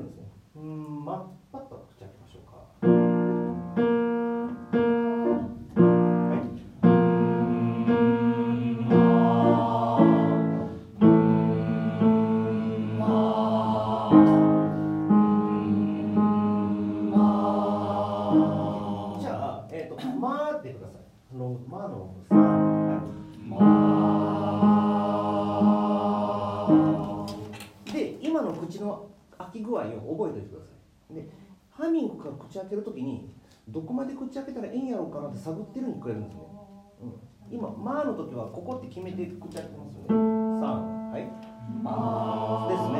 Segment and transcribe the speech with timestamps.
[0.00, 0.39] っ
[34.26, 36.42] 口開けたらいいんやろうかなって探ってるにくれるんですね。
[37.02, 40.08] うん、今、まあの時はここって決めて口開けてますよね。
[40.60, 41.26] 三、はい
[41.84, 42.66] あ。
[42.68, 42.98] ですね。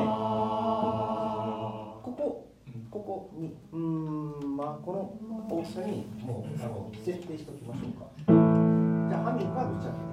[2.03, 2.49] ここ、
[2.91, 8.07] ここに、うん、まあ、この大きさにもうあの設定しておきましょうか。
[8.27, 10.10] じゃあ、ハミングは口開け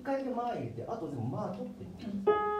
[0.00, 1.90] 1回でけ「まあ」入れてあとでも「まあ」取ってみ
[2.24, 2.59] ま。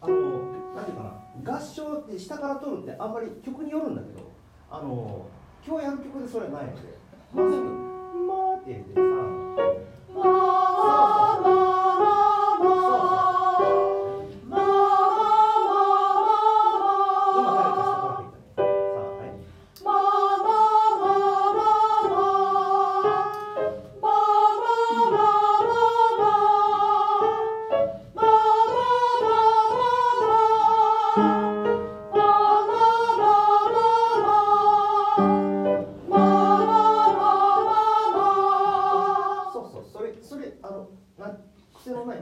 [0.00, 0.16] あの
[0.74, 1.02] なんていうか
[1.44, 4.32] な、合唱って下から取るってあんまり曲によるんだけど、
[4.70, 5.26] あの
[5.66, 6.98] 今日やる曲でそれはないので、
[7.32, 9.11] まっすぐまあって入れてさ。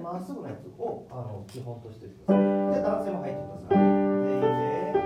[0.01, 2.75] まっすぐなやつを、あの、基本としてください。
[2.75, 3.79] で、男性も入ってください。
[3.79, 4.41] 全員
[4.95, 5.00] で。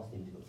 [0.00, 0.39] cost into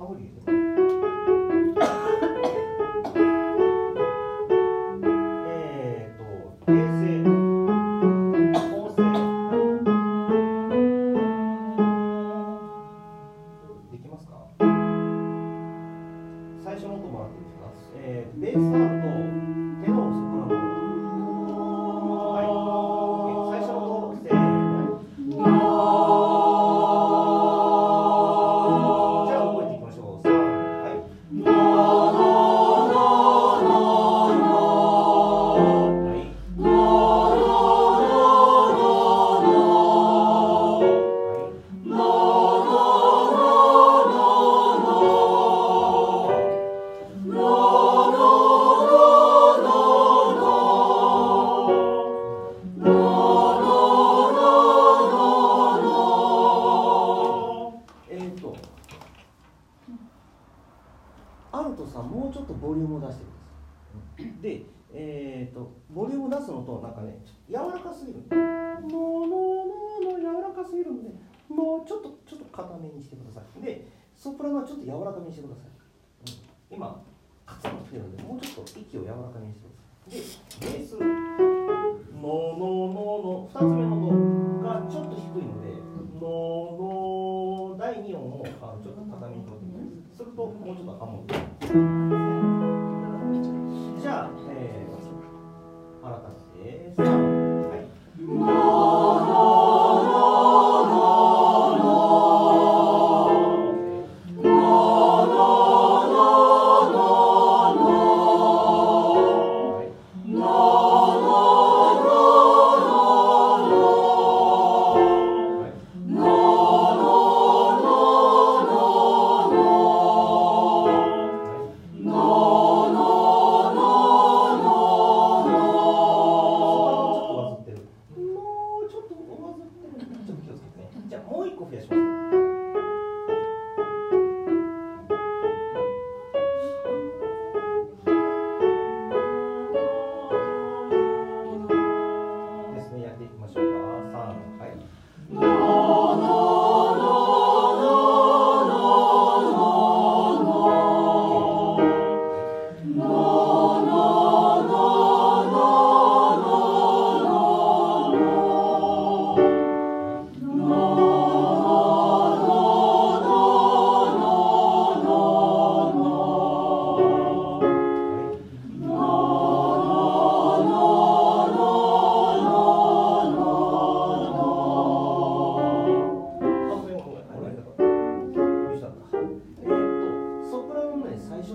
[0.00, 63.32] ハモハモュームを出してくだ
[64.18, 64.42] さい。
[64.42, 68.18] でえーとボリューム出すのとなんかね柔らかすぎる
[68.82, 69.66] もうもう
[70.02, 71.10] もう柔らかすぎるんで
[71.48, 73.62] もうちょっとちょっと硬めにしてください。
[73.62, 75.66] でソプラノはちょっと柔らかめにしてください、
[76.70, 77.02] 今
[77.46, 79.80] カツンときてるんでもうちょっと息を柔らかめにしてくだ
[80.12, 80.18] さ
[80.68, 80.70] い。
[80.70, 80.96] でベース。
[82.20, 84.04] のののの2つ目のの
[84.60, 85.66] がちょっと低いので
[86.20, 86.26] の
[87.72, 97.16] の第2音をちょっと硬めに取ってみますするともうちょっとハモー、改めてさあ
[97.68, 97.84] はい
[98.36, 98.49] はい。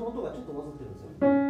[0.05, 1.44] の音がちょっと混ざってるんですよ。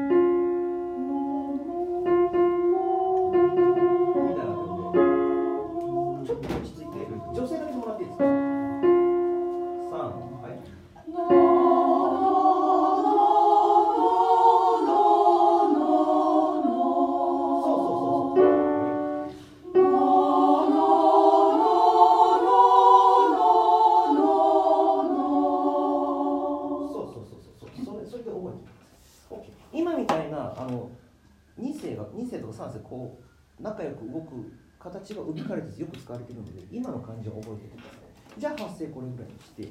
[35.44, 38.40] 形がウビカレテスよく使われてるので今の漢字を覚えておいてください。
[38.40, 39.68] じゃあ発声これぐらいにして